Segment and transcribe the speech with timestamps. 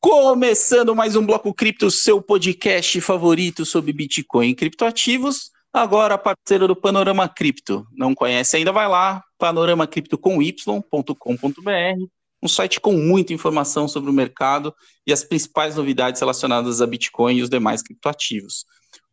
[0.00, 5.50] Começando mais um Bloco Cripto, seu podcast favorito sobre Bitcoin e criptoativos.
[5.72, 7.86] Agora parceiro do Panorama Cripto.
[7.92, 8.72] Não conhece ainda?
[8.72, 12.06] Vai lá, panoramacripto.com.br,
[12.42, 14.74] um site com muita informação sobre o mercado
[15.06, 18.66] e as principais novidades relacionadas a Bitcoin e os demais criptoativos.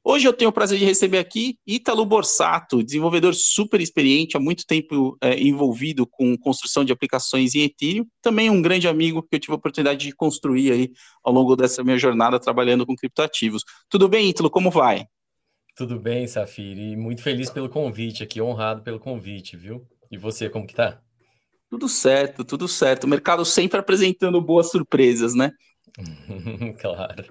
[0.04, 4.66] Hoje eu tenho o prazer de receber aqui Ítalo Borsato, desenvolvedor super experiente, há muito
[4.66, 9.40] tempo é, envolvido com construção de aplicações em Ethereum, também um grande amigo que eu
[9.40, 13.64] tive a oportunidade de construir aí ao longo dessa minha jornada trabalhando com criptoativos.
[13.90, 14.50] Tudo bem, Ítalo?
[14.50, 15.06] Como vai?
[15.76, 19.86] Tudo bem, Safir, e muito feliz pelo convite aqui, honrado pelo convite, viu?
[20.10, 21.02] E você, como que tá?
[21.70, 23.04] Tudo certo, tudo certo.
[23.04, 25.52] O mercado sempre apresentando boas surpresas, né?
[26.82, 27.24] claro.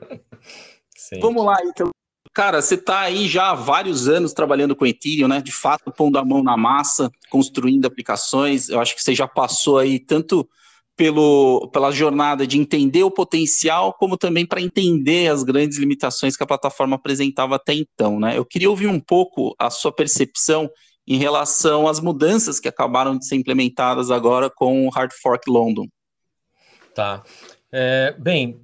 [0.95, 1.23] Sempre.
[1.23, 1.91] Vamos lá, então.
[2.39, 5.41] Cara, você está aí já há vários anos trabalhando com Ethereum, né?
[5.41, 8.69] De fato, pondo a mão na massa, construindo aplicações.
[8.69, 10.49] Eu acho que você já passou aí tanto
[10.97, 16.43] pelo, pela jornada de entender o potencial, como também para entender as grandes limitações que
[16.45, 18.39] a plataforma apresentava até então, né?
[18.39, 20.71] Eu queria ouvir um pouco a sua percepção
[21.09, 25.89] em relação às mudanças que acabaram de ser implementadas agora com o Hard Fork London.
[26.95, 27.21] Tá.
[27.73, 28.61] É, bem,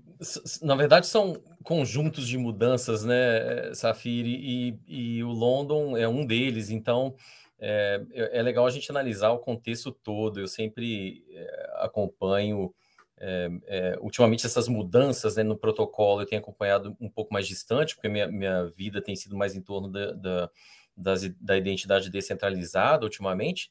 [0.62, 6.70] na verdade são conjuntos de mudanças, né, Safiri, e, e o London é um deles,
[6.70, 7.16] então
[7.58, 10.38] é, é, legal a gente analisar o contexto todo.
[10.38, 12.74] Eu sempre é, acompanho,
[13.18, 17.94] é, é, ultimamente, essas mudanças né, no protocolo, eu tenho acompanhado um pouco mais distante,
[17.94, 20.50] porque minha, minha vida tem sido mais em torno da, da,
[20.94, 23.70] das, da identidade descentralizada ultimamente.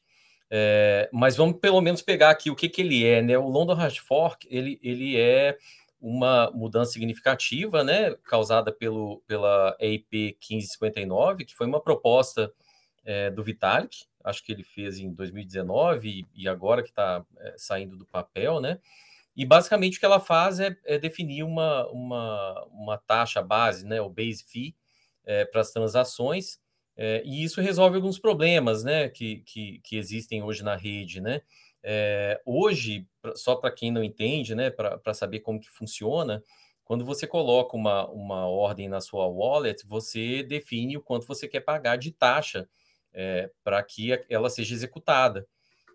[0.50, 3.38] É, mas vamos pelo menos pegar aqui o que, que ele é, né?
[3.38, 5.56] O London Hard Fork, ele, ele é
[6.04, 12.52] uma mudança significativa, né, causada pelo, pela EIP 1559, que foi uma proposta
[13.06, 17.54] é, do Vitalik, acho que ele fez em 2019 e, e agora que está é,
[17.56, 18.78] saindo do papel, né?
[19.34, 23.98] E basicamente o que ela faz é, é definir uma, uma, uma taxa base, né,
[24.02, 24.76] o base fee,
[25.24, 26.62] é, para as transações,
[27.24, 31.40] e isso resolve alguns problemas, né, que, que, que existem hoje na rede, né?
[32.46, 33.04] Hoje,
[33.34, 36.42] só para quem não entende, né, para saber como que funciona,
[36.84, 41.60] quando você coloca uma, uma ordem na sua wallet, você define o quanto você quer
[41.60, 42.68] pagar de taxa
[43.12, 45.46] é, para que ela seja executada.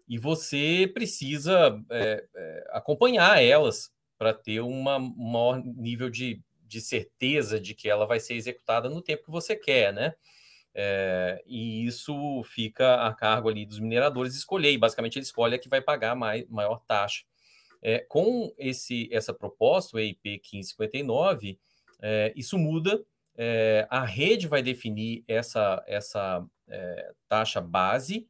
[0.08, 7.60] E você precisa é, é, acompanhar elas para ter um maior nível de, de certeza
[7.60, 10.16] de que ela vai ser executada no tempo que você quer, né?
[10.82, 15.60] É, e isso fica a cargo ali dos mineradores escolher, e basicamente ele escolhe a
[15.60, 17.26] que vai pagar mais, maior taxa.
[17.82, 21.60] É, com esse, essa proposta, o EIP 1559,
[22.02, 23.04] é, isso muda,
[23.36, 26.46] é, a rede vai definir essa, essa
[27.28, 28.26] taxa base,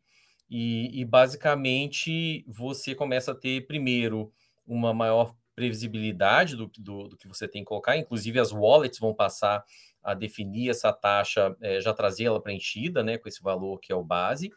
[0.50, 4.34] e, e basicamente você começa a ter primeiro
[4.66, 9.14] uma maior previsibilidade do, do, do, que você tem que colocar, inclusive as wallets vão
[9.14, 9.64] passar
[10.04, 13.96] a definir essa taxa, é, já trazer ela preenchida, né, com esse valor que é
[13.96, 14.52] o base.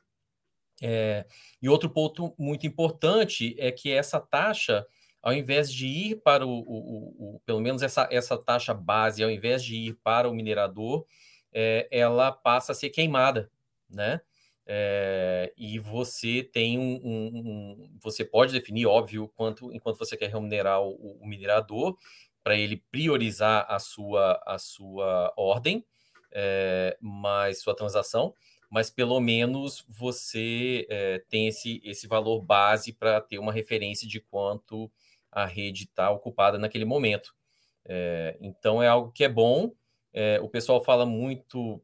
[0.82, 1.26] É,
[1.60, 4.84] e outro ponto muito importante é que essa taxa,
[5.22, 9.30] ao invés de ir para o, o, o pelo menos essa, essa taxa base, ao
[9.30, 11.06] invés de ir para o minerador,
[11.52, 13.50] é, ela passa a ser queimada,
[13.88, 14.20] né?
[14.64, 20.30] É, e você tem um, um, um, você pode definir, óbvio, quanto enquanto você quer
[20.30, 21.98] remunerar o, o minerador,
[22.42, 25.84] para ele priorizar a sua, a sua ordem,
[26.32, 28.34] é, mais sua transação,
[28.70, 34.18] mas pelo menos você é, tem esse, esse valor base para ter uma referência de
[34.18, 34.90] quanto
[35.30, 37.34] a rede está ocupada naquele momento.
[37.84, 39.72] É, então é algo que é bom.
[40.42, 41.82] o pessoal fala muito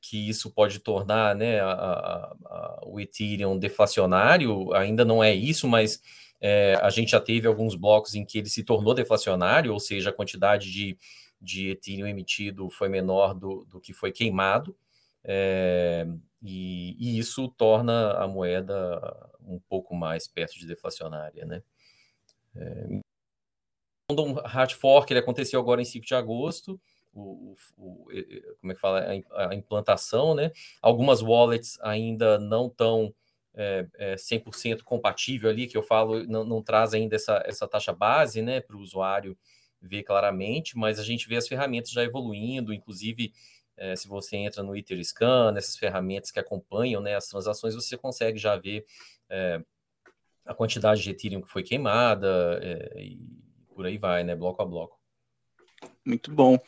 [0.00, 5.68] que isso pode tornar né, a, a, a, o Ethereum deflacionário, ainda não é isso,
[5.68, 6.00] mas
[6.46, 10.10] é, a gente já teve alguns blocos em que ele se tornou deflacionário, ou seja,
[10.10, 10.94] a quantidade de,
[11.40, 14.76] de Ethereum emitido foi menor do, do que foi queimado,
[15.24, 16.06] é,
[16.42, 21.62] e, e, isso torna a moeda um pouco mais perto de deflacionária, né?
[22.54, 23.00] É,
[24.12, 26.78] um hard fork ele aconteceu agora em 5 de agosto,
[27.10, 28.06] o, o,
[28.60, 29.00] como é que fala,
[29.32, 30.52] a implantação, né?
[30.82, 33.14] Algumas wallets ainda não estão
[33.54, 37.92] é, é 100% compatível ali, que eu falo, não, não traz ainda essa, essa taxa
[37.92, 39.36] base né, para o usuário
[39.80, 43.32] ver claramente, mas a gente vê as ferramentas já evoluindo, inclusive
[43.76, 48.38] é, se você entra no Etherscan, essas ferramentas que acompanham né, as transações, você consegue
[48.38, 48.84] já ver
[49.28, 49.60] é,
[50.46, 53.18] a quantidade de Ethereum que foi queimada é, e
[53.74, 55.03] por aí vai, né, bloco a bloco.
[56.06, 56.58] Muito bom.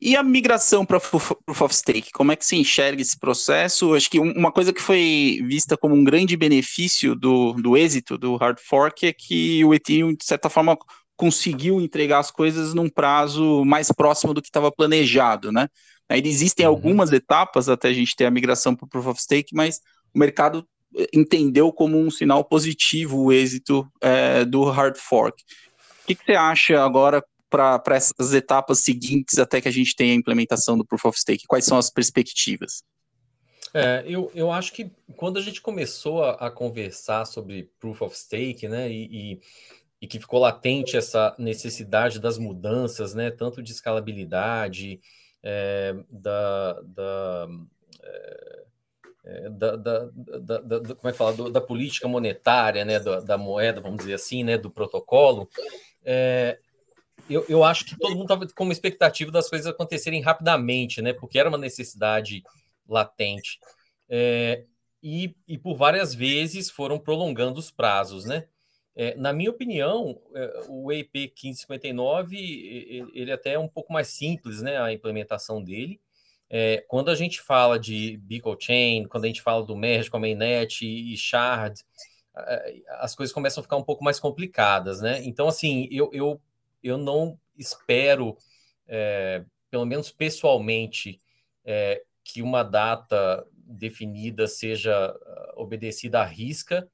[0.00, 3.94] E a migração para Proof of Stake, como é que se enxerga esse processo?
[3.94, 8.36] Acho que uma coisa que foi vista como um grande benefício do, do êxito do
[8.36, 10.76] hard fork é que o Ethereum, de certa forma,
[11.16, 15.68] conseguiu entregar as coisas num prazo mais próximo do que estava planejado, né?
[16.08, 16.72] Ainda existem uhum.
[16.72, 19.80] algumas etapas até a gente ter a migração para Proof of Stake, mas
[20.14, 20.66] o mercado
[20.96, 25.40] eh, entendeu como um sinal positivo o êxito é, do hard fork.
[26.02, 30.12] O que, que você acha agora para essas etapas seguintes até que a gente tenha
[30.12, 31.46] a implementação do Proof of Stake?
[31.46, 32.84] Quais são as perspectivas?
[33.72, 38.16] É, eu, eu acho que quando a gente começou a, a conversar sobre Proof of
[38.16, 39.40] Stake, né, e, e,
[40.02, 45.00] e, que ficou latente essa necessidade das mudanças, né, tanto de escalabilidade,
[45.42, 47.48] é, da, da,
[48.02, 48.60] é,
[49.24, 50.10] é da, da,
[50.40, 53.98] da, da, como é que fala, do, da política monetária, né, da, da moeda, vamos
[53.98, 55.48] dizer assim, né, do protocolo,
[56.04, 56.58] é,
[57.28, 61.12] eu, eu acho que todo mundo estava com uma expectativa das coisas acontecerem rapidamente, né?
[61.12, 62.42] Porque era uma necessidade
[62.88, 63.58] latente.
[64.08, 64.64] É,
[65.02, 68.46] e, e por várias vezes foram prolongando os prazos, né?
[68.94, 72.36] É, na minha opinião, é, o EIP 1559
[73.14, 74.80] ele até é um pouco mais simples, né?
[74.80, 76.00] A implementação dele.
[76.48, 80.16] É, quando a gente fala de Beacon Chain, quando a gente fala do merge com
[80.16, 81.80] a mainnet e, e shard,
[82.98, 85.20] as coisas começam a ficar um pouco mais complicadas, né?
[85.24, 86.40] Então, assim, eu, eu
[86.82, 88.36] eu não espero,
[88.86, 91.20] é, pelo menos pessoalmente,
[91.64, 96.88] é, que uma data definida seja ah, obedecida à risca.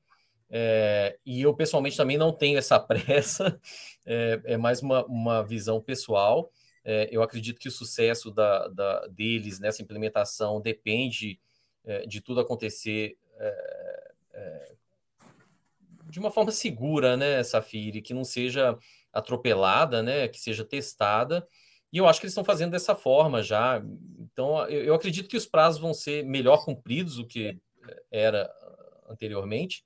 [0.48, 3.60] É, e eu pessoalmente também não tenho essa pressa,
[4.04, 6.50] é, é mais uma, uma visão pessoal.
[6.84, 11.40] É, eu acredito que o sucesso da, da, deles nessa implementação depende
[11.84, 14.72] é, de tudo acontecer é, é,
[16.08, 18.78] de uma forma segura, né, Safiri, que não seja
[19.18, 21.46] atropelada, né, que seja testada.
[21.92, 23.82] E eu acho que eles estão fazendo dessa forma já.
[24.20, 27.58] Então, eu, eu acredito que os prazos vão ser melhor cumpridos do que
[27.88, 28.50] eh, era
[29.08, 29.84] anteriormente.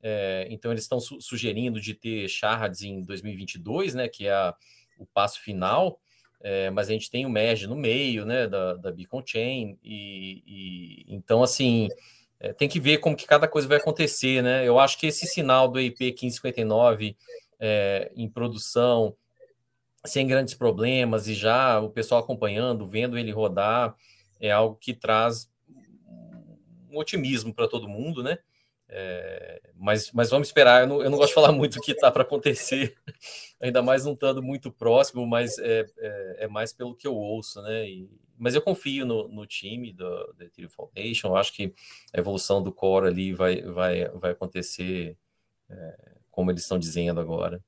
[0.00, 4.54] É, então, eles estão su sugerindo de ter shards em 2022, né, que é a,
[4.98, 6.00] o passo final.
[6.40, 9.76] É, mas a gente tem o merge no meio, né, da, da Beacon Chain.
[9.82, 11.88] E, e então, assim,
[12.38, 14.66] é, tem que ver como que cada coisa vai acontecer, né?
[14.66, 17.16] Eu acho que esse sinal do IP 1559
[17.58, 19.16] é, em produção,
[20.04, 23.94] sem grandes problemas, e já o pessoal acompanhando, vendo ele rodar,
[24.40, 25.50] é algo que traz
[26.90, 28.38] um otimismo para todo mundo, né?
[28.90, 30.82] É, mas, mas vamos esperar.
[30.82, 32.96] Eu não, eu não gosto de falar muito o que está para acontecer,
[33.60, 37.60] ainda mais não estando muito próximo, mas é, é, é, mais pelo que eu ouço,
[37.62, 37.88] né?
[37.88, 38.08] E,
[38.38, 41.28] mas eu confio no, no time do Ethereum Foundation.
[41.28, 41.74] Eu acho que
[42.14, 45.18] a evolução do core ali vai, vai, vai acontecer
[45.68, 47.60] é, como eles estão dizendo agora.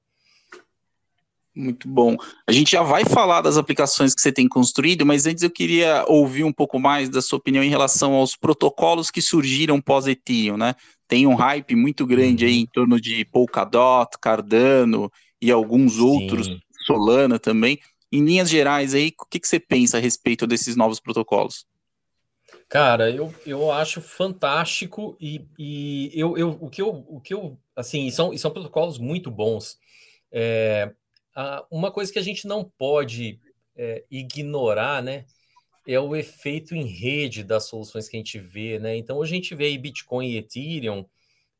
[1.53, 2.17] Muito bom.
[2.49, 6.05] A gente já vai falar das aplicações que você tem construído, mas antes eu queria
[6.07, 10.77] ouvir um pouco mais da sua opinião em relação aos protocolos que surgiram pós-Ethereum, né?
[11.09, 15.11] Tem um hype muito grande aí em torno de Polkadot, Cardano
[15.43, 16.03] e alguns Sim.
[16.03, 16.49] outros,
[16.87, 17.81] Solana também.
[18.13, 21.67] Em linhas gerais aí, o que, que você pensa a respeito desses novos protocolos?
[22.71, 27.59] Cara, eu, eu acho fantástico e, e eu, eu, o, que eu, o que eu,
[27.75, 29.77] assim, são, são protocolos muito bons.
[30.31, 30.95] É,
[31.69, 33.41] uma coisa que a gente não pode
[33.77, 35.27] é, ignorar, né,
[35.85, 38.97] é o efeito em rede das soluções que a gente vê, né?
[38.97, 41.05] Então, hoje a gente vê Bitcoin e Ethereum,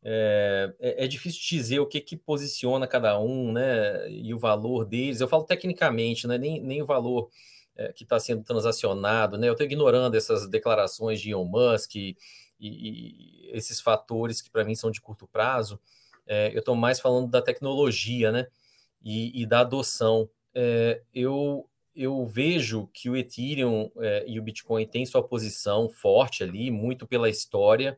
[0.05, 4.85] é, é, é, difícil dizer o que, que posiciona cada um, né, e o valor
[4.85, 5.21] deles.
[5.21, 7.31] Eu falo tecnicamente, né, nem, nem o valor
[7.81, 9.49] é, que está sendo transacionado, né?
[9.49, 12.17] Eu estou ignorando essas declarações de Elon Musk e,
[12.61, 15.81] e esses fatores que para mim são de curto prazo.
[16.27, 18.47] É, eu estou mais falando da tecnologia, né?
[19.03, 20.29] E, e da adoção.
[20.55, 26.45] É, eu, eu vejo que o Ethereum é, e o Bitcoin têm sua posição forte
[26.45, 27.97] ali, muito pela história.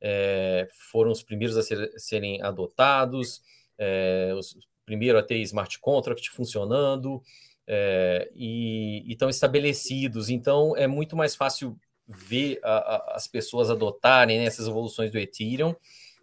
[0.00, 3.42] É, foram os primeiros a ser, serem adotados,
[3.76, 7.20] é, os primeiros a ter smart contract funcionando,
[7.66, 10.28] é, e estão estabelecidos.
[10.28, 15.18] Então, é muito mais fácil ver a, a, as pessoas adotarem né, essas evoluções do
[15.18, 15.74] Ethereum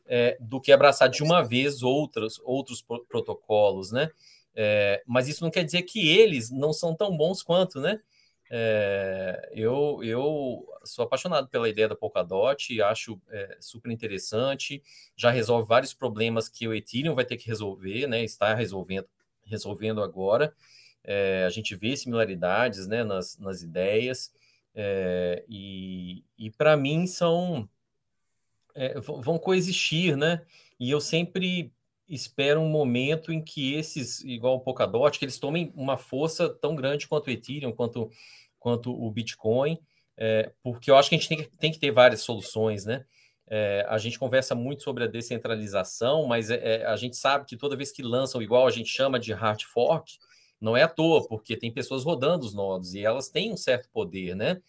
[0.06, 4.10] é, do que abraçar de uma vez outros, outros protocolos, né?
[4.54, 8.00] É, mas isso não quer dizer que eles não são tão bons quanto, né?
[8.54, 14.84] É, eu, eu sou apaixonado pela ideia da Polkadot, acho é, super interessante,
[15.16, 18.22] já resolve vários problemas que o Ethereum vai ter que resolver, né?
[18.22, 19.08] Está resolvendo,
[19.46, 20.54] resolvendo agora.
[21.04, 24.32] É, a gente vê similaridades né, nas, nas ideias,
[24.74, 27.68] é, e, e para mim são
[28.74, 30.42] é, vão coexistir, né?
[30.80, 31.72] E eu sempre
[32.08, 36.76] espero um momento em que esses, igual o Polkadot, que eles tomem uma força tão
[36.76, 38.10] grande quanto o Ethereum, quanto,
[38.60, 39.80] quanto o Bitcoin,
[40.18, 43.06] é, porque eu acho que a gente tem que, tem que ter várias soluções, né?
[43.48, 47.58] É, a gente conversa muito sobre a descentralização, mas é, é, a gente sabe que
[47.58, 50.18] toda vez que lançam, igual a gente chama de hard fork,
[50.62, 53.90] não é à toa, porque tem pessoas rodando os nodos e elas têm um certo
[53.90, 54.62] poder, né?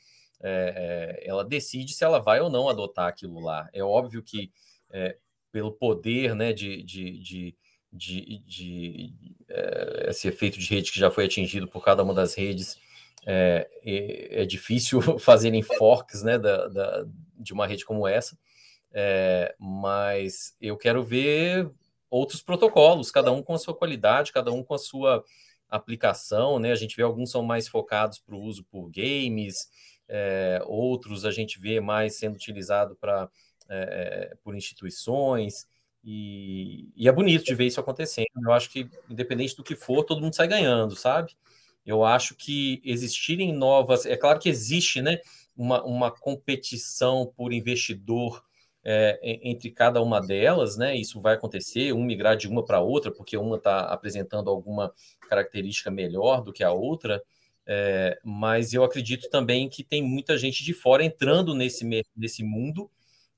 [0.42, 3.68] É, é, ela decide se ela vai ou não adotar aquilo lá.
[3.72, 4.50] É óbvio que
[4.90, 5.16] é,
[5.52, 7.56] pelo poder né, de, de, de,
[7.92, 9.14] de, de
[10.08, 12.76] esse efeito de rede que já foi atingido por cada uma das redes,
[13.24, 17.06] é, é, é difícil fazerem forks né, da, da,
[17.38, 18.36] de uma rede como essa.
[18.92, 21.70] É, mas eu quero ver
[22.10, 25.24] outros protocolos, cada um com a sua qualidade, cada um com a sua
[25.76, 26.72] aplicação, né?
[26.72, 29.68] A gente vê alguns são mais focados para o uso por games,
[30.08, 33.28] é, outros a gente vê mais sendo utilizado para
[33.68, 35.66] é, por instituições,
[36.04, 38.26] e, e, é bonito de ver isso acontecendo.
[38.44, 41.36] Eu acho que, independente do que for, todo mundo sai ganhando, sabe?
[41.86, 44.04] Eu acho que existirem novas.
[44.04, 45.18] É claro que existe né,
[45.56, 48.42] uma, uma competição por investidor
[48.84, 50.96] é, entre cada uma delas, né?
[50.96, 54.92] Isso vai acontecer, um migrar de uma para outra, porque uma está apresentando alguma
[55.28, 57.22] característica melhor do que a outra.
[57.64, 62.90] É, mas eu acredito também que tem muita gente de fora entrando nesse, nesse mundo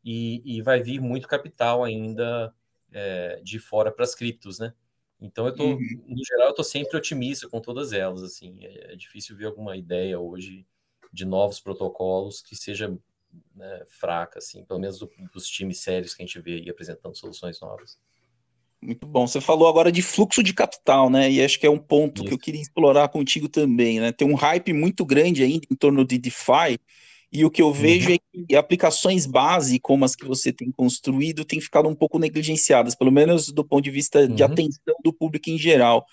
[0.03, 2.55] e, e vai vir muito capital ainda
[2.91, 4.73] é, de fora para as criptos, né?
[5.21, 6.05] Então eu tô, uhum.
[6.07, 8.23] no geral, eu tô sempre otimista com todas elas.
[8.23, 10.67] Assim, é, é difícil ver alguma ideia hoje
[11.13, 12.97] de novos protocolos que seja
[13.55, 17.17] né, fraca, assim, pelo menos do, dos times sérios que a gente vê aí apresentando
[17.17, 17.99] soluções novas.
[18.83, 19.27] Muito bom.
[19.27, 21.31] Você falou agora de fluxo de capital, né?
[21.31, 22.29] E acho que é um ponto Isso.
[22.29, 24.13] que eu queria explorar contigo também, né?
[24.13, 26.79] Tem um hype muito grande ainda em torno de DeFi,
[27.35, 28.15] e o que eu vejo uhum.
[28.15, 32.95] é que aplicações base, como as que você tem construído, têm ficado um pouco negligenciadas,
[32.95, 34.35] pelo menos do ponto de vista uhum.
[34.37, 36.07] de atenção do público em geral.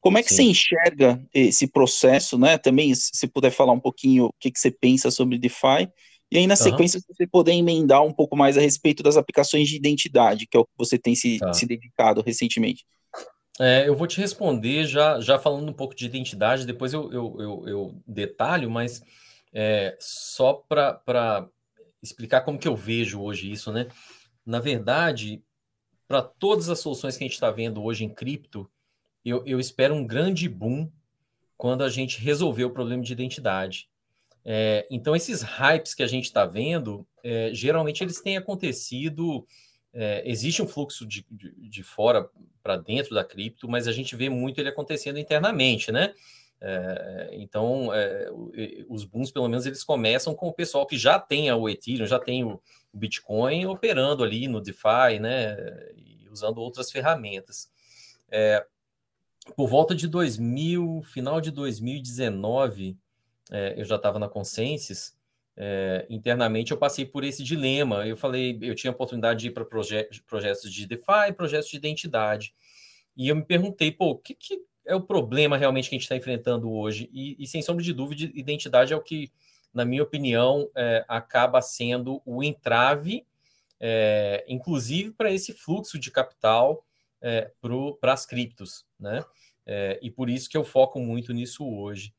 [0.00, 0.36] Como é que Sim.
[0.36, 2.56] você enxerga esse processo, né?
[2.56, 5.90] Também, se puder falar um pouquinho o que, que você pensa sobre DeFi,
[6.32, 7.14] e aí, na sequência, uhum.
[7.14, 10.64] você poder emendar um pouco mais a respeito das aplicações de identidade, que é o
[10.64, 11.52] que você tem se, tá.
[11.52, 12.86] se dedicado recentemente.
[13.60, 17.36] É, eu vou te responder já, já falando um pouco de identidade, depois eu, eu,
[17.38, 19.02] eu, eu detalho, mas
[19.52, 21.46] é, só para
[22.02, 23.88] explicar como que eu vejo hoje isso, né?
[24.44, 25.44] Na verdade,
[26.08, 28.66] para todas as soluções que a gente está vendo hoje em cripto,
[29.22, 30.90] eu, eu espero um grande boom
[31.58, 33.91] quando a gente resolver o problema de identidade.
[34.44, 39.46] É, então, esses hypes que a gente está vendo, é, geralmente eles têm acontecido.
[39.94, 42.28] É, existe um fluxo de, de, de fora
[42.62, 46.14] para dentro da cripto, mas a gente vê muito ele acontecendo internamente, né?
[46.64, 48.30] É, então, é,
[48.88, 52.18] os booms, pelo menos, eles começam com o pessoal que já tem o Ethereum, já
[52.18, 52.60] tem o,
[52.94, 55.56] Bitcoin operando ali no DeFi, né?
[55.96, 57.70] E usando outras ferramentas.
[58.30, 58.64] É,
[59.56, 62.96] por volta de 2000, final de 2019,
[63.50, 65.14] é, eu já estava na Consensus,
[65.56, 68.06] é, internamente eu passei por esse dilema.
[68.06, 71.76] Eu falei, eu tinha a oportunidade de ir para proje projetos de DeFi, projetos de
[71.76, 72.54] identidade.
[73.16, 76.04] E eu me perguntei, pô, o que, que é o problema realmente que a gente
[76.04, 77.08] está enfrentando hoje?
[77.12, 79.30] E, e, sem sombra de dúvida, identidade é o que,
[79.72, 83.26] na minha opinião, é, acaba sendo o entrave,
[83.78, 86.84] é, inclusive para esse fluxo de capital
[87.20, 87.50] é,
[88.00, 89.24] para as criptos, né?
[89.64, 92.12] É, e por isso que eu foco muito nisso hoje.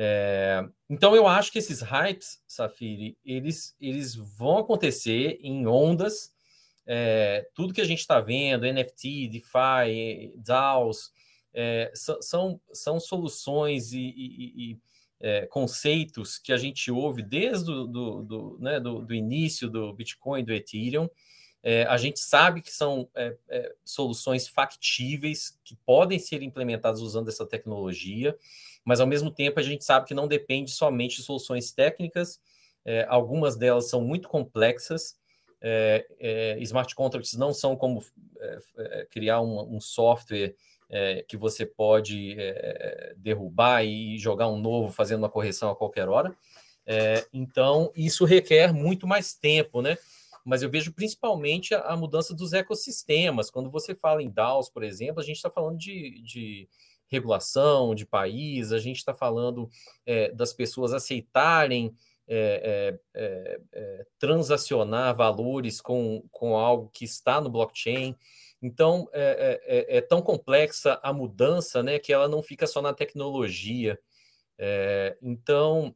[0.00, 6.32] É, então eu acho que esses hypes, Safiri, eles, eles vão acontecer em ondas.
[6.86, 11.10] É, tudo que a gente está vendo, NFT, DeFi, DAOs,
[11.52, 11.90] é,
[12.20, 14.78] são, são soluções e, e, e
[15.20, 19.92] é, conceitos que a gente ouve desde do, do, do, né, do, do início do
[19.92, 21.10] Bitcoin, do Ethereum.
[21.62, 27.28] É, a gente sabe que são é, é, soluções factíveis que podem ser implementadas usando
[27.28, 28.36] essa tecnologia
[28.88, 32.40] mas ao mesmo tempo a gente sabe que não depende somente de soluções técnicas,
[32.86, 35.14] é, algumas delas são muito complexas.
[35.60, 38.02] É, é, smart contracts não são como
[39.10, 40.54] criar um, um software
[41.26, 42.34] que você pode
[43.18, 46.34] derrubar e jogar um novo fazendo uma correção a qualquer hora.
[47.30, 49.98] então, isso requer muito mais tempo, né?
[50.48, 53.50] Mas eu vejo principalmente a, a mudança dos ecossistemas.
[53.50, 56.68] Quando você fala em DAOs, por exemplo, a gente está falando de, de
[57.06, 59.68] regulação de país, a gente está falando
[60.06, 61.94] é, das pessoas aceitarem
[62.26, 68.16] é, é, é, transacionar valores com, com algo que está no blockchain.
[68.62, 72.94] Então, é, é, é, tão complexa a mudança né, que ela não fica só na
[72.94, 73.98] tecnologia.
[75.22, 75.94] então,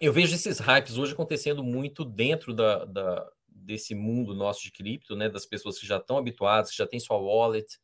[0.00, 3.28] eu vejo esses hypes hoje acontecendo muito dentro da, da,
[3.68, 6.98] desse mundo nosso de cripto, né, das pessoas que já estão habituadas, que já têm
[6.98, 7.78] sua wallet,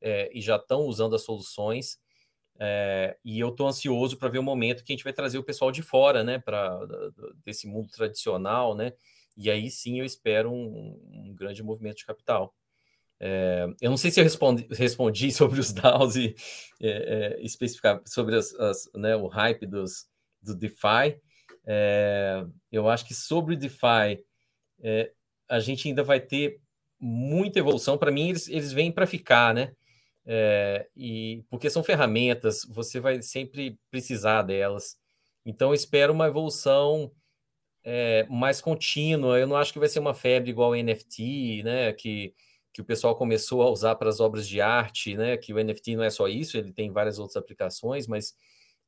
[0.00, 2.00] é, e já estão usando as soluções.
[2.58, 5.44] É, e eu estou ansioso para ver o momento que a gente vai trazer o
[5.44, 6.78] pessoal de fora, né, para
[7.46, 8.92] desse mundo tradicional, né,
[9.36, 12.52] e aí sim eu espero um, um grande movimento de capital.
[13.20, 16.34] É, eu não sei se eu respondi, respondi sobre os DAOs e
[16.82, 20.08] é, é, especificar sobre as, as, né, o hype dos,
[20.42, 21.20] do DeFi.
[21.64, 24.24] É, eu acho que sobre o DeFi
[24.82, 25.12] é,
[25.50, 26.60] a gente ainda vai ter
[26.98, 27.98] muita evolução.
[27.98, 29.72] Para mim, eles, eles vêm para ficar, né?
[30.24, 34.96] É, e porque são ferramentas, você vai sempre precisar delas.
[35.44, 37.10] Então, espero uma evolução
[37.82, 39.38] é, mais contínua.
[39.38, 41.92] Eu não acho que vai ser uma febre igual o NFT, né?
[41.92, 42.32] Que,
[42.72, 45.36] que o pessoal começou a usar para as obras de arte, né?
[45.36, 48.34] Que o NFT não é só isso, ele tem várias outras aplicações, mas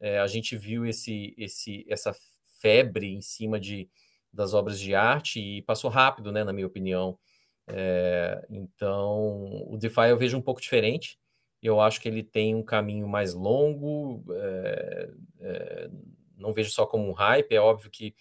[0.00, 2.14] é, a gente viu esse, esse, essa
[2.60, 3.88] febre em cima de,
[4.32, 6.42] das obras de arte e passou rápido, né?
[6.42, 7.18] Na minha opinião.
[7.66, 11.18] É, então, o DeFi eu vejo um pouco diferente.
[11.62, 14.24] Eu acho que ele tem um caminho mais longo.
[14.32, 15.10] É,
[15.40, 15.90] é,
[16.36, 17.54] não vejo só como um hype.
[17.54, 18.14] É óbvio que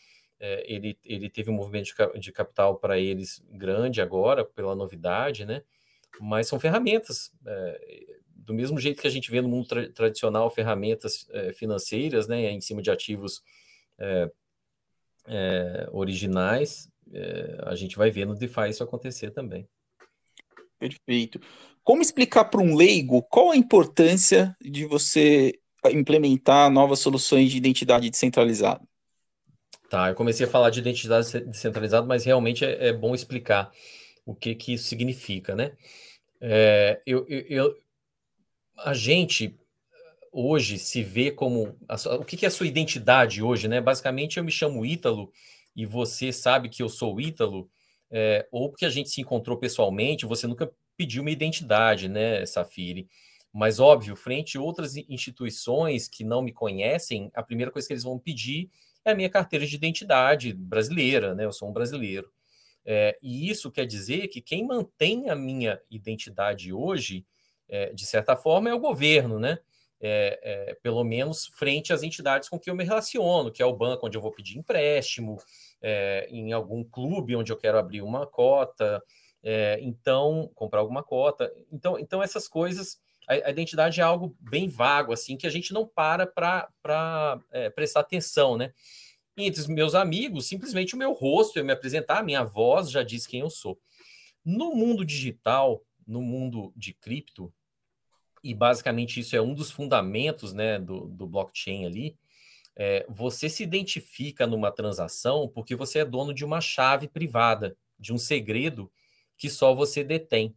[0.65, 5.61] ele, ele teve um movimento de, de capital para eles grande agora, pela novidade, né?
[6.19, 7.31] Mas são ferramentas.
[8.35, 12.49] Do mesmo jeito que a gente vê no mundo tra tradicional, ferramentas financeiras, né?
[12.49, 13.43] Em cima de ativos
[15.91, 16.89] originais,
[17.63, 19.67] a gente vai ver no DeFi isso acontecer também.
[20.79, 21.39] Perfeito.
[21.83, 25.53] Como explicar para um leigo qual a importância de você
[25.91, 28.81] implementar novas soluções de identidade descentralizada?
[29.89, 33.71] Tá, eu comecei a falar de identidade descentralizada, mas realmente é, é bom explicar
[34.25, 35.73] o que, que isso significa, né?
[36.39, 37.75] É, eu, eu, eu,
[38.77, 39.59] a gente
[40.31, 41.75] hoje se vê como.
[42.19, 43.81] O que, que é a sua identidade hoje, né?
[43.81, 45.31] Basicamente, eu me chamo Ítalo
[45.75, 47.69] e você sabe que eu sou Ítalo,
[48.09, 53.07] é, ou porque a gente se encontrou pessoalmente, você nunca pediu uma identidade, né, Safiri?
[53.53, 58.03] Mas, óbvio, frente a outras instituições que não me conhecem, a primeira coisa que eles
[58.03, 58.69] vão pedir
[59.03, 61.45] é a minha carteira de identidade brasileira, né?
[61.45, 62.31] Eu sou um brasileiro.
[62.85, 67.25] É, e isso quer dizer que quem mantém a minha identidade hoje,
[67.67, 69.59] é, de certa forma, é o governo, né?
[70.03, 73.75] É, é, pelo menos frente às entidades com que eu me relaciono, que é o
[73.75, 75.37] banco onde eu vou pedir empréstimo,
[75.79, 78.99] é, em algum clube onde eu quero abrir uma cota,
[79.43, 81.51] é, então, comprar alguma cota.
[81.71, 85.73] Então, então essas coisas, a, a, identidade é algo bem vago, assim, que a gente
[85.73, 88.73] não para para é, prestar atenção, né?
[89.37, 93.01] Entre os meus amigos, simplesmente o meu rosto, eu me apresentar, a minha voz já
[93.01, 93.79] diz quem eu sou.
[94.43, 97.51] No mundo digital, no mundo de cripto,
[98.43, 102.17] e basicamente isso é um dos fundamentos né, do, do blockchain ali,
[102.75, 108.13] é, você se identifica numa transação porque você é dono de uma chave privada, de
[108.13, 108.91] um segredo
[109.37, 110.55] que só você detém.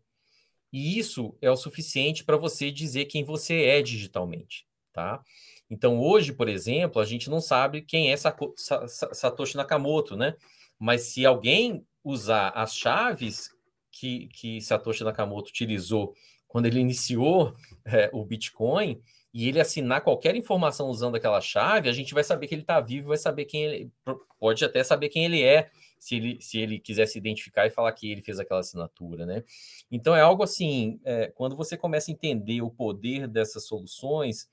[0.73, 5.23] E isso é o suficiente para você dizer quem você é digitalmente, tá?
[5.71, 10.35] Então, hoje, por exemplo, a gente não sabe quem é Satoshi Nakamoto, né?
[10.79, 13.51] Mas se alguém usar as chaves
[13.91, 16.15] que, que Satoshi Nakamoto utilizou
[16.55, 17.53] quando ele iniciou
[17.85, 22.47] é, o Bitcoin e ele assinar qualquer informação usando aquela chave, a gente vai saber
[22.47, 23.93] que ele está vivo, vai saber quem ele
[24.39, 27.91] pode até saber quem ele é, se ele, se ele quiser se identificar e falar
[27.91, 29.43] que ele fez aquela assinatura, né?
[29.91, 34.49] Então é algo assim, é, quando você começa a entender o poder dessas soluções,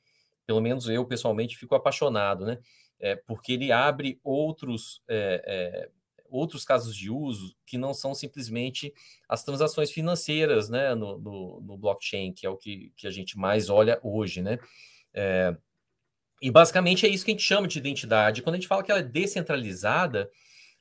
[0.47, 2.57] pelo menos eu pessoalmente fico apaixonado, né?
[2.99, 5.89] É, porque ele abre outros é, é
[6.31, 8.93] outros casos de uso que não são simplesmente
[9.27, 13.37] as transações financeiras, né, no, no, no blockchain, que é o que, que a gente
[13.37, 14.57] mais olha hoje, né?
[15.13, 15.55] É,
[16.41, 18.41] e basicamente é isso que a gente chama de identidade.
[18.41, 20.29] Quando a gente fala que ela é descentralizada,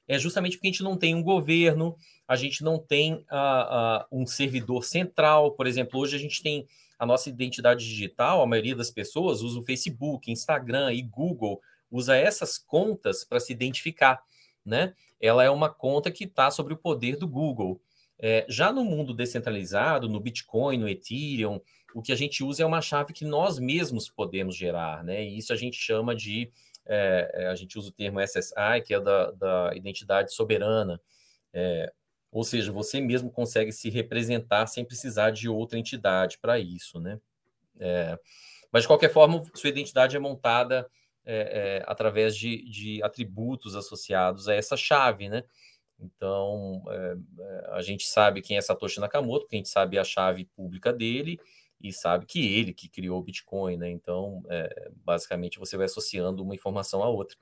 [0.09, 4.05] é justamente porque a gente não tem um governo, a gente não tem uh, uh,
[4.11, 5.53] um servidor central.
[5.53, 6.67] Por exemplo, hoje a gente tem
[6.99, 11.61] a nossa identidade digital, a maioria das pessoas usa o Facebook, Instagram e Google,
[11.91, 14.21] usa essas contas para se identificar,
[14.65, 14.95] né?
[15.21, 17.81] Ela é uma conta que está sobre o poder do Google.
[18.19, 21.61] É, já no mundo descentralizado, no Bitcoin, no Ethereum,
[21.95, 25.25] o que a gente usa é uma chave que nós mesmos podemos gerar, né?
[25.25, 26.51] E isso a gente chama de
[26.87, 31.01] é, é, a gente usa o termo SSI, que é da, da identidade soberana,
[31.53, 31.93] é,
[32.33, 37.21] ou seja, você mesmo consegue se representar sem precisar de outra entidade para isso, né?
[37.79, 38.19] É,
[38.73, 40.89] mas, de qualquer forma, sua identidade é montada
[41.31, 45.45] é, é, através de, de, atributos associados a essa chave, né?
[45.99, 46.83] Então,
[47.73, 51.39] a gente sabe quem é Satoshi Nakamoto, porque a gente sabe a chave pública dele,
[51.81, 53.91] e sabe que ele que criou o Bitcoin, né?
[53.91, 57.37] Então, é, basicamente, você vai associando uma informação à outra.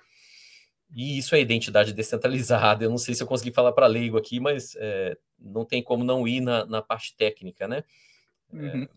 [0.94, 2.84] E isso é identidade descentralizada.
[2.84, 6.04] Eu não sei se eu consegui falar para leigo aqui, mas é, não tem como
[6.04, 7.82] não ir na, na parte técnica, né?
[8.52, 8.88] É, uhum.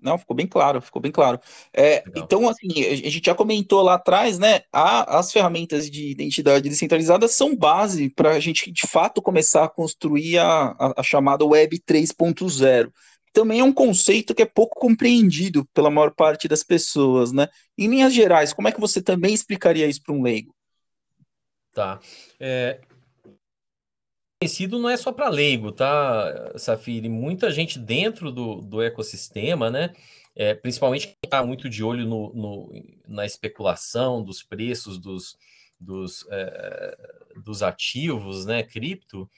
[0.00, 1.40] Não, ficou bem claro, ficou bem claro.
[1.72, 4.60] É, então, assim, a gente já comentou lá atrás, né?
[4.72, 9.68] A, as ferramentas de identidade descentralizada são base para a gente, de fato, começar a
[9.68, 12.92] construir a, a, a chamada Web 3.0.
[13.32, 17.48] Também é um conceito que é pouco compreendido pela maior parte das pessoas, né?
[17.76, 20.54] Em linhas gerais, como é que você também explicaria isso para um leigo?
[21.72, 22.00] Tá.
[22.40, 22.80] É,
[24.40, 27.08] conhecido não é só para leigo, tá, Safiri?
[27.08, 29.94] Muita gente dentro do, do ecossistema, né?
[30.34, 35.38] É, principalmente quem está muito de olho no, no, na especulação dos preços dos,
[35.80, 36.98] dos, é,
[37.42, 38.62] dos ativos, né?
[38.62, 39.28] Cripto,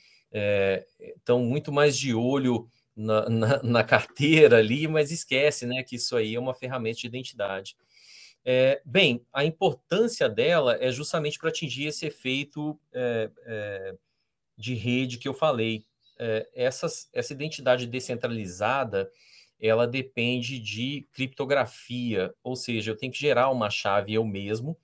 [1.16, 5.84] estão é, muito mais de olho na, na, na, carteira ali, mas esquece, né?
[5.84, 7.76] Que isso aí é uma ferramenta de identidade.
[8.44, 13.94] É, bem, a importância dela é justamente para atingir esse efeito é, é,
[14.58, 15.86] de rede que eu falei.
[16.18, 19.10] É, essas, essa identidade descentralizada,
[19.60, 24.76] ela depende de criptografia, ou seja, eu tenho que gerar uma chave eu mesmo,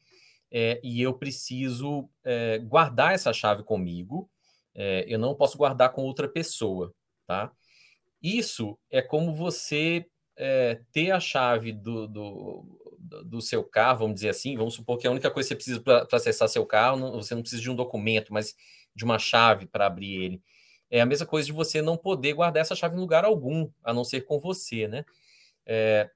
[0.50, 4.30] é, e eu preciso é, guardar essa chave comigo,
[4.74, 6.94] é, eu não posso guardar com outra pessoa,
[7.26, 7.52] tá?
[8.22, 10.06] Isso é como você
[10.36, 12.78] é, ter a chave do, do,
[13.24, 15.80] do, seu carro, vamos dizer assim, vamos supor que a única coisa que você precisa
[15.80, 18.54] para acessar seu carro, não, você não precisa de um documento, mas
[18.94, 20.42] de uma chave para abrir ele.
[20.90, 23.92] É a mesma coisa de você não poder guardar essa chave em lugar algum, a
[23.92, 25.04] não ser com você, né?
[25.66, 26.10] É,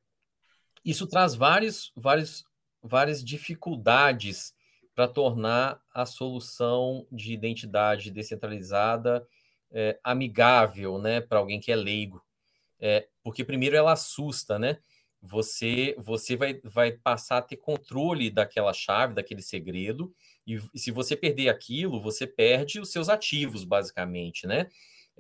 [0.85, 2.45] isso traz vários, vários,
[2.83, 4.55] várias dificuldades
[4.95, 9.27] para tornar a solução de identidade descentralizada
[9.71, 12.23] é, amigável, né, para alguém que é leigo.
[12.81, 14.79] É, porque primeiro ela assusta, né?
[15.21, 20.15] Você, você vai, vai passar a ter controle daquela chave, daquele segredo,
[20.49, 24.69] e, e se você perder aquilo, você perde os seus ativos, basicamente, né?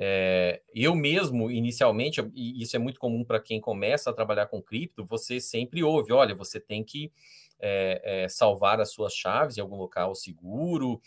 [0.00, 4.62] É, eu mesmo, inicialmente, e isso é muito comum para quem começa a trabalhar com
[4.62, 7.12] cripto, você sempre ouve: olha, você tem que
[7.60, 11.00] é, é, salvar as suas chaves em algum local seguro,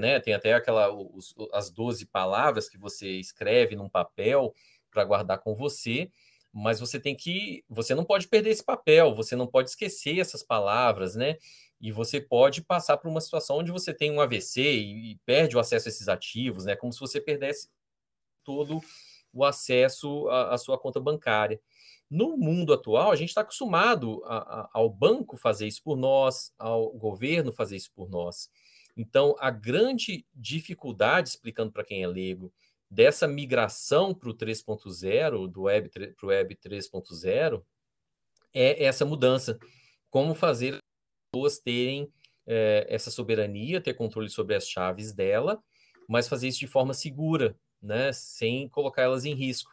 [0.00, 0.20] né?
[0.20, 4.54] Tem até aquela os, as 12 palavras que você escreve num papel
[4.90, 6.10] para guardar com você,
[6.52, 7.62] mas você tem que.
[7.68, 11.36] Você não pode perder esse papel, você não pode esquecer essas palavras, né?
[11.80, 15.56] E você pode passar por uma situação onde você tem um AVC e, e perde
[15.56, 16.74] o acesso a esses ativos, né?
[16.74, 17.68] Como se você perdesse
[18.44, 18.80] todo
[19.32, 21.60] o acesso à, à sua conta bancária.
[22.08, 26.52] No mundo atual, a gente está acostumado a, a, ao banco fazer isso por nós,
[26.58, 28.48] ao governo fazer isso por nós.
[28.96, 32.52] Então, a grande dificuldade, explicando para quem é leigo,
[32.88, 37.62] dessa migração para o 3.0, do Web para o Web 3.0,
[38.54, 39.58] é essa mudança.
[40.08, 40.78] Como fazer
[41.36, 42.10] pessoas terem
[42.46, 45.62] é, essa soberania, ter controle sobre as chaves dela,
[46.08, 49.70] mas fazer isso de forma segura, né, sem colocar elas em risco.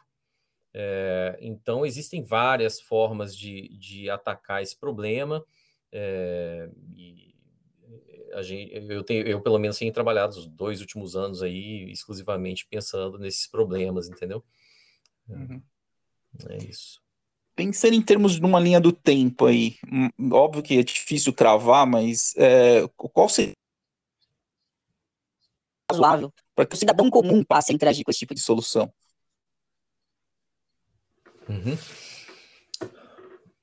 [0.72, 5.44] É, então, existem várias formas de, de atacar esse problema.
[5.92, 6.68] É,
[8.42, 13.18] gente, eu, tenho, eu, pelo menos, tenho trabalhado os dois últimos anos aí exclusivamente pensando
[13.18, 14.44] nesses problemas, entendeu?
[15.28, 15.62] Uhum.
[16.48, 17.03] É isso
[17.54, 21.86] pensando em termos de uma linha do tempo aí, hum, óbvio que é difícil cravar,
[21.86, 23.54] mas é, qual seria
[25.90, 28.92] razoável para que o cidadão comum passe a interagir com esse tipo de solução?
[31.48, 31.76] Uhum.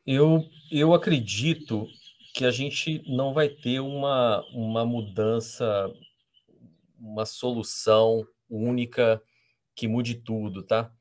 [0.05, 1.87] Eu, eu acredito
[2.33, 5.91] que a gente não vai ter uma, uma mudança,
[6.97, 9.21] uma solução única
[9.75, 10.91] que mude tudo, tá?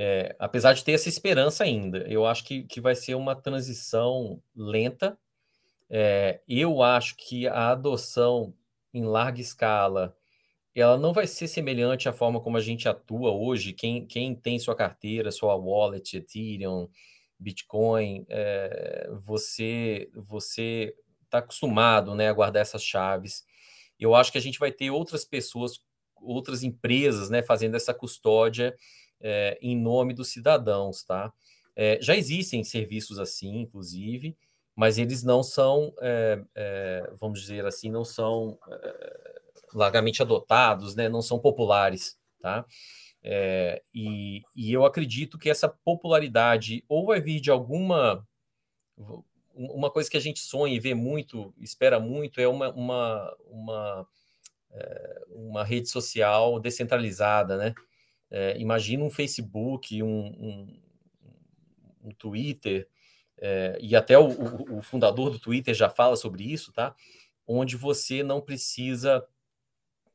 [0.00, 4.40] É, apesar de ter essa esperança ainda, eu acho que, que vai ser uma transição
[4.54, 5.18] lenta.
[5.90, 8.54] É, eu acho que a adoção
[8.94, 10.16] em larga escala
[10.72, 13.72] ela não vai ser semelhante à forma como a gente atua hoje.
[13.72, 16.88] Quem, quem tem sua carteira, sua wallet, Ethereum,
[17.36, 23.44] Bitcoin, é, você você está acostumado né, a guardar essas chaves.
[23.98, 25.80] Eu acho que a gente vai ter outras pessoas,
[26.14, 28.76] outras empresas né, fazendo essa custódia
[29.20, 31.32] é, em nome dos cidadãos, tá?
[31.76, 34.36] É, já existem serviços assim, inclusive,
[34.74, 39.40] mas eles não são, é, é vamos dizer assim, não são é,
[39.74, 41.08] largamente adotados, né?
[41.08, 42.64] Não são populares, tá?
[43.94, 48.26] E, e eu acredito que essa popularidade ou vai vir de alguma
[49.58, 54.08] uma coisa que a gente sonha e vê muito, espera muito, é uma, uma, uma,
[54.70, 57.74] é, uma rede social descentralizada, né?
[58.30, 60.80] É, imagina um Facebook, um, um,
[62.04, 62.88] um Twitter,
[63.40, 66.94] é, e até o, o, o, fundador do Twitter já fala sobre isso, tá?
[67.46, 69.24] Onde você não precisa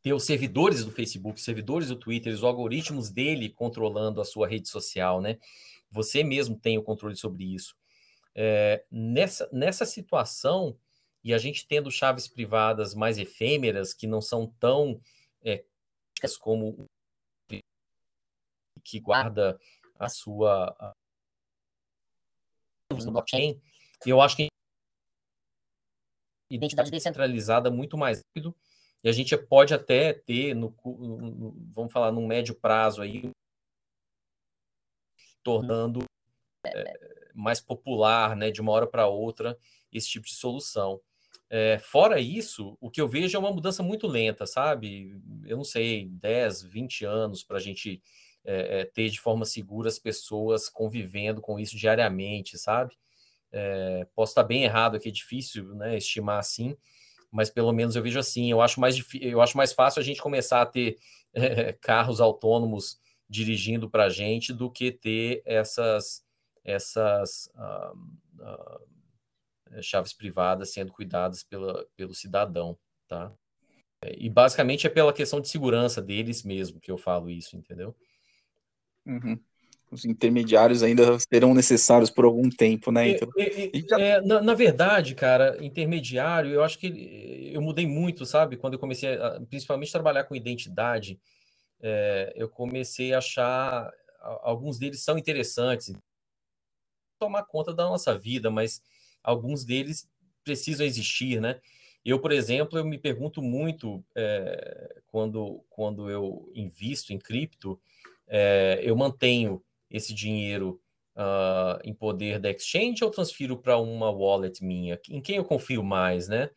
[0.01, 4.67] ter os servidores do Facebook, servidores do Twitter, os algoritmos dele controlando a sua rede
[4.67, 5.39] social, né?
[5.89, 7.75] Você mesmo tem o controle sobre isso.
[8.35, 10.77] É, nessa, nessa situação,
[11.23, 14.99] e a gente tendo chaves privadas mais efêmeras, que não são tão
[15.41, 15.63] é,
[16.41, 16.89] como
[18.83, 19.59] que guarda
[19.99, 20.95] a sua
[22.91, 23.59] no blockchain,
[24.05, 24.47] eu acho que
[26.49, 28.55] identidade descentralizada muito mais rápido
[29.03, 33.31] e a gente pode até ter no, no vamos falar no médio prazo aí
[35.43, 36.03] tornando
[36.65, 39.57] é, mais popular, né, de uma hora para outra
[39.91, 41.01] esse tipo de solução.
[41.49, 45.21] É, fora isso, o que eu vejo é uma mudança muito lenta, sabe?
[45.45, 48.01] Eu não sei, 10, 20 anos para a gente
[48.45, 52.95] é, ter de forma segura as pessoas convivendo com isso diariamente, sabe?
[53.51, 56.75] É, posso estar bem errado aqui, é difícil né, estimar assim,
[57.31, 58.51] mas pelo menos eu vejo assim.
[58.51, 60.97] Eu acho mais, eu acho mais fácil a gente começar a ter
[61.33, 66.23] é, carros autônomos dirigindo para a gente do que ter essas,
[66.63, 67.97] essas uh,
[68.43, 72.77] uh, chaves privadas sendo cuidadas pela, pelo cidadão,
[73.07, 73.33] tá?
[74.17, 77.95] E basicamente é pela questão de segurança deles mesmo que eu falo isso, entendeu?
[79.05, 79.39] Uhum
[79.93, 83.09] os intermediários ainda serão necessários por algum tempo, né?
[83.09, 83.99] Então, é, é, já...
[83.99, 88.57] é, na, na, verdade, cara, intermediário, eu acho que eu mudei muito, sabe?
[88.57, 91.19] Quando eu comecei, a, principalmente, trabalhar com identidade,
[91.81, 93.91] é, eu comecei a achar
[94.41, 95.93] alguns deles são interessantes,
[97.19, 98.81] tomar conta da nossa vida, mas
[99.21, 100.09] alguns deles
[100.43, 101.59] precisam existir, né?
[102.05, 107.79] Eu, por exemplo, eu me pergunto muito é, quando, quando eu invisto em cripto,
[108.35, 110.81] é, eu mantenho esse dinheiro
[111.15, 114.99] uh, em poder da exchange ou transfiro para uma wallet minha?
[115.07, 116.49] Em quem eu confio mais, né?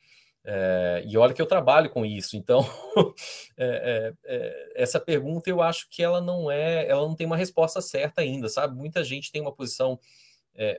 [0.42, 2.60] É, e olha que eu trabalho com isso, então
[3.58, 7.80] é, é, essa pergunta eu acho que ela não é, ela não tem uma resposta
[7.82, 8.76] certa ainda, sabe?
[8.76, 10.00] Muita gente tem uma posição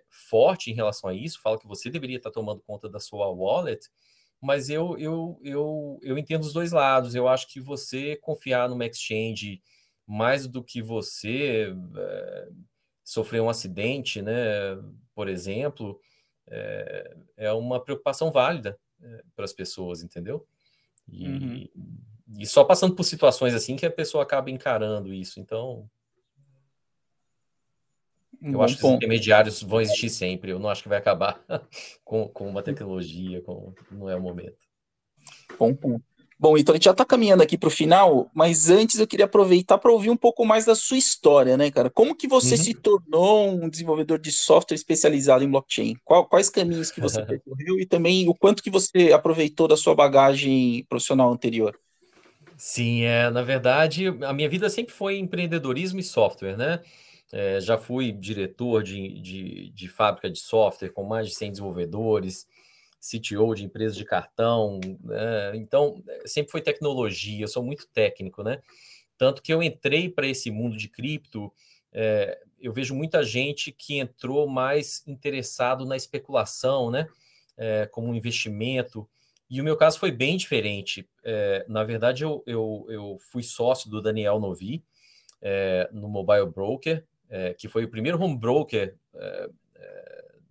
[0.09, 3.87] forte em relação a isso, fala que você deveria estar tomando conta da sua wallet,
[4.41, 7.13] mas eu, eu, eu, eu entendo os dois lados.
[7.13, 9.61] Eu acho que você confiar numa exchange
[10.07, 12.49] mais do que você é,
[13.03, 14.33] sofrer um acidente, né,
[15.13, 15.99] por exemplo,
[16.47, 20.47] é, é uma preocupação válida é, para as pessoas, entendeu?
[21.09, 21.69] E, uhum.
[22.39, 25.39] e só passando por situações assim que a pessoa acaba encarando isso.
[25.39, 25.89] Então,
[28.41, 30.51] eu Bom acho que os intermediários vão existir sempre.
[30.51, 31.43] Eu não acho que vai acabar
[32.03, 34.65] com, com uma tecnologia, com, não é o momento.
[35.57, 36.03] Bom ponto.
[36.39, 39.25] Bom, então a gente já está caminhando aqui para o final, mas antes eu queria
[39.25, 41.89] aproveitar para ouvir um pouco mais da sua história, né, cara?
[41.89, 42.63] Como que você uhum.
[42.63, 45.95] se tornou um desenvolvedor de software especializado em blockchain?
[46.05, 49.95] Qual, quais caminhos que você percorreu e também o quanto que você aproveitou da sua
[49.95, 51.75] bagagem profissional anterior?
[52.55, 56.81] Sim, é, na verdade, a minha vida sempre foi empreendedorismo e software, né?
[57.31, 62.47] É, já fui diretor de, de, de fábrica de software com mais de 100 desenvolvedores,
[62.99, 65.55] CTO de empresa de cartão, né?
[65.55, 68.61] então sempre foi tecnologia, eu sou muito técnico, né?
[69.17, 71.51] Tanto que eu entrei para esse mundo de cripto,
[71.91, 77.07] é, eu vejo muita gente que entrou mais interessado na especulação, né?
[77.55, 79.09] É, como um investimento.
[79.49, 81.09] E o meu caso foi bem diferente.
[81.23, 84.83] É, na verdade, eu, eu, eu, fui sócio do Daniel Novi
[85.41, 89.49] é, no Mobile Broker, é, que foi o primeiro home broker é,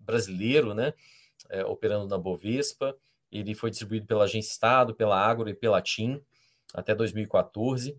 [0.01, 0.93] brasileiro, né?
[1.51, 2.97] É, operando na Bovespa.
[3.31, 6.21] Ele foi distribuído pela Agência Estado, pela Agro e pela TIM
[6.75, 7.99] até 2014.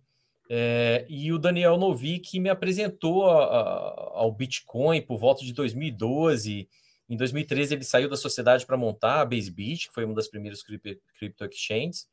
[0.50, 5.54] É, e o Daniel Novi que me apresentou a, a, ao Bitcoin por volta de
[5.54, 6.70] 2012.
[7.10, 10.64] Em 2013 ele saiu da sociedade para montar a BaseBit, que foi uma das primeiras
[10.64, 12.08] crypto exchanges.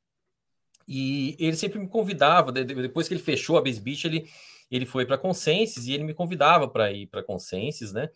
[0.87, 4.29] E ele sempre me convidava, depois que ele fechou a BaseBit, ele,
[4.71, 8.11] ele foi para Consensus e ele me convidava para ir para Consensus, né?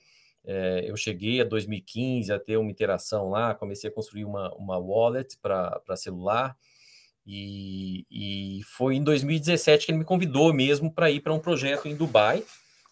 [0.50, 4.78] É, eu cheguei a 2015 a ter uma interação lá, comecei a construir uma, uma
[4.78, 6.56] wallet para celular,
[7.26, 11.86] e, e, foi em 2017 que ele me convidou mesmo para ir para um projeto
[11.86, 12.42] em Dubai.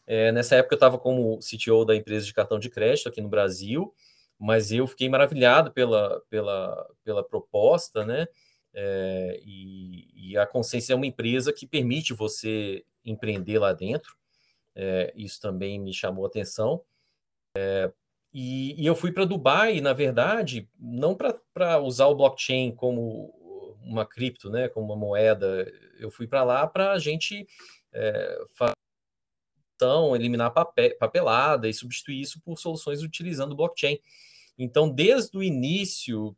[0.07, 3.31] É, nessa época eu estava como CTO da empresa de cartão de crédito aqui no
[3.31, 3.90] Brasil,
[4.38, 8.27] mas eu fiquei maravilhado pela, pela, pela proposta, né?
[8.75, 14.14] É, e, e, a Consciência é uma empresa que permite você empreender lá dentro.
[14.75, 16.83] É, isso também me chamou a atenção.
[17.57, 17.90] É,
[18.33, 23.35] e, e, eu fui para Dubai, na verdade, não para usar o blockchain como
[23.83, 25.66] uma cripto, né, como uma moeda.
[25.99, 27.47] Eu fui para lá para a gente
[27.92, 28.75] é, fazer,
[30.14, 33.99] eliminar papel, papelada e substituir isso por soluções utilizando blockchain.
[34.59, 36.37] Então, desde o início,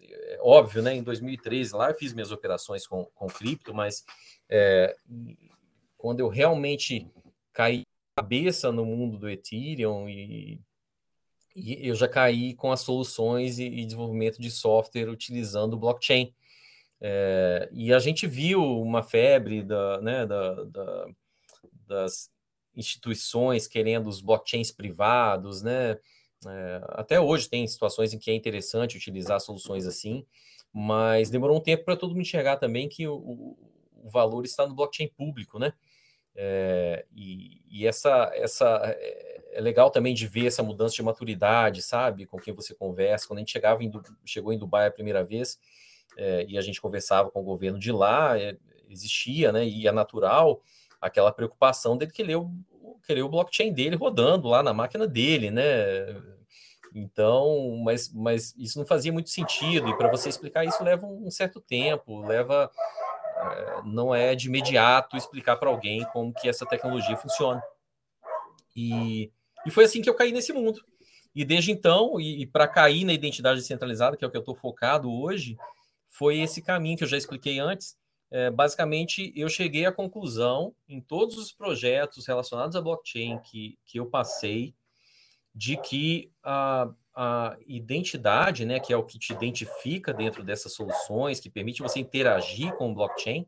[0.00, 4.04] é óbvio, né, em 2013 lá eu fiz minhas operações com, com cripto, mas
[4.48, 4.96] é,
[5.96, 7.10] quando eu realmente
[7.52, 7.84] caí
[8.20, 10.60] cabeça no mundo do Ethereum e,
[11.56, 16.34] e eu já caí com as soluções e, e desenvolvimento de software utilizando blockchain.
[17.00, 21.08] É, e a gente viu uma febre da, né, da, da,
[21.86, 22.30] das
[22.76, 25.98] instituições querendo os blockchains privados, né?
[26.46, 30.26] É, até hoje tem situações em que é interessante utilizar soluções assim,
[30.72, 34.74] mas demorou um tempo para todo mundo enxergar também que o, o, valor está no
[34.74, 35.72] blockchain público, né?
[36.34, 41.82] É, e, e essa, essa é, é legal também de ver essa mudança de maturidade,
[41.82, 42.26] sabe?
[42.26, 43.26] Com quem você conversa.
[43.26, 43.90] Quando a gente chegava em,
[44.24, 45.58] chegou em Dubai a primeira vez
[46.16, 48.56] é, e a gente conversava com o governo de lá, é,
[48.88, 49.66] existia, né?
[49.66, 50.62] E é natural
[51.00, 52.50] aquela preocupação dele querer o,
[53.06, 55.62] querer o blockchain dele rodando lá na máquina dele, né?
[56.94, 61.30] Então, mas, mas isso não fazia muito sentido, e para você explicar isso leva um
[61.30, 62.70] certo tempo, leva.
[63.40, 67.62] É, não é de imediato explicar para alguém como que essa tecnologia funciona.
[68.76, 69.30] E,
[69.66, 70.84] e foi assim que eu caí nesse mundo.
[71.34, 74.40] E desde então, e, e para cair na identidade descentralizada, que é o que eu
[74.40, 75.56] estou focado hoje,
[76.08, 77.96] foi esse caminho que eu já expliquei antes,
[78.30, 83.98] é, basicamente, eu cheguei à conclusão, em todos os projetos relacionados à blockchain que, que
[83.98, 84.74] eu passei,
[85.52, 91.40] de que a, a identidade, né, que é o que te identifica dentro dessas soluções,
[91.40, 93.46] que permite você interagir com o blockchain,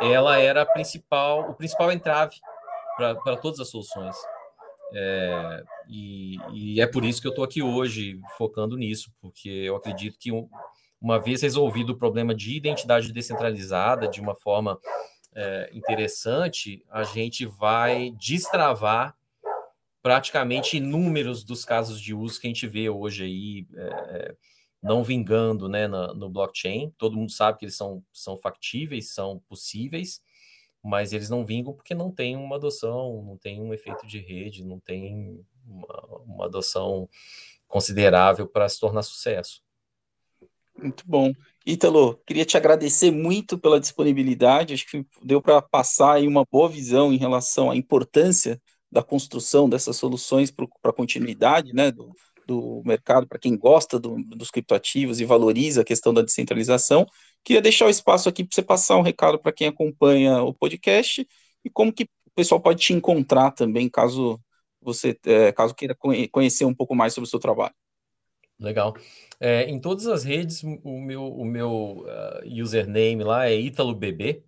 [0.00, 2.36] ela era a principal, o principal entrave
[2.96, 4.16] para todas as soluções.
[4.92, 9.76] É, e, e, é por isso que eu estou aqui hoje focando nisso, porque eu
[9.76, 10.48] acredito que um,
[11.00, 14.78] uma vez resolvido o problema de identidade descentralizada de uma forma
[15.34, 19.14] é, interessante, a gente vai destravar
[20.02, 24.34] praticamente inúmeros dos casos de uso que a gente vê hoje aí é,
[24.82, 26.92] não vingando né, no, no, blockchain.
[26.96, 30.22] Todo mundo sabe que eles são, são factíveis, são possíveis,
[30.82, 34.64] mas eles não vingam porque não tem uma adoção, não tem um efeito de rede,
[34.64, 37.08] não tem uma, uma adoção
[37.68, 39.62] considerável para se tornar sucesso.
[40.76, 41.32] Muito bom.
[41.66, 44.72] Ítalo, queria te agradecer muito pela disponibilidade.
[44.72, 49.68] Acho que deu para passar aí uma boa visão em relação à importância da construção
[49.68, 52.12] dessas soluções para a continuidade né, do,
[52.46, 57.06] do mercado, para quem gosta do, dos criptoativos e valoriza a questão da descentralização.
[57.44, 61.26] Queria deixar o espaço aqui para você passar um recado para quem acompanha o podcast
[61.64, 64.40] e como que o pessoal pode te encontrar também, caso
[64.80, 65.94] você é, caso queira
[66.30, 67.74] conhecer um pouco mais sobre o seu trabalho.
[68.58, 68.94] Legal.
[69.38, 74.44] É, em todas as redes, o meu, o meu uh, username lá é ItaloBB.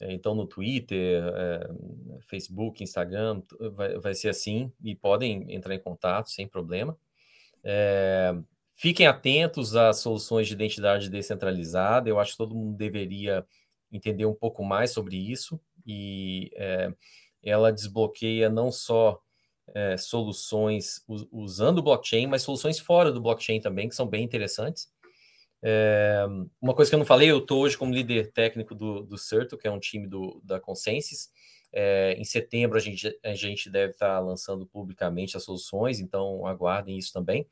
[0.00, 1.68] É, então, no Twitter, é,
[2.28, 4.72] Facebook, Instagram, vai, vai ser assim.
[4.82, 6.96] E podem entrar em contato sem problema.
[7.62, 8.34] É,
[8.74, 12.08] fiquem atentos às soluções de identidade descentralizada.
[12.08, 13.46] Eu acho que todo mundo deveria
[13.90, 15.60] entender um pouco mais sobre isso.
[15.86, 16.92] E é,
[17.42, 19.20] ela desbloqueia não só
[19.74, 24.92] é, soluções usando o blockchain, mas soluções fora do blockchain também, que são bem interessantes.
[25.66, 26.26] É,
[26.60, 29.56] uma coisa que eu não falei, eu estou hoje como líder técnico do, do Certo,
[29.56, 31.30] que é um time do, da Consensus.
[31.72, 36.98] É, em setembro a gente, a gente deve estar lançando publicamente as soluções, então aguardem
[36.98, 37.48] isso também.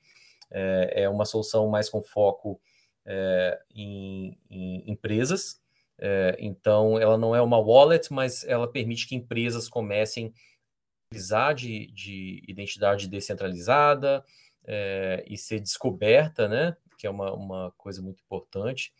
[0.51, 2.61] É, é uma solução mais com foco
[3.07, 5.59] é, em, em, empresas,
[5.99, 10.35] é, então ela não é uma wallet, mas ela permite que empresas comecem
[11.09, 14.23] precisar de, de identidade descentralizada
[14.67, 16.77] é, e ser descoberta, né?
[17.03, 18.93] Que é uma, uma coisa muito importante.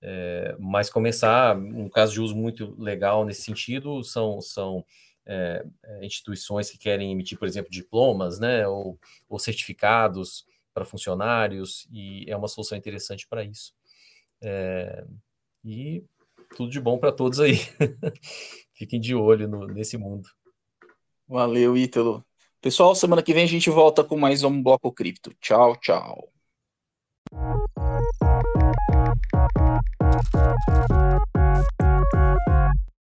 [0.00, 4.84] É, mas começar, um caso de uso muito legal nesse sentido, são, são
[5.26, 5.64] é,
[6.02, 8.64] instituições que querem emitir, por exemplo, diplomas, né?
[8.68, 8.96] Ou,
[9.28, 13.74] ou certificados para funcionários, e é uma solução interessante para isso.
[15.64, 16.04] e
[16.54, 17.56] tudo de bom para todos aí.
[18.72, 20.28] Fiquem de olho no, nesse mundo.
[21.26, 22.24] Valeu, Ítalo.
[22.60, 25.34] Pessoal, semana que vem a gente volta com mais um Bloco Cripto.
[25.40, 26.37] Tchau, tchau.
[27.30, 27.68] Thank
[30.68, 30.77] you.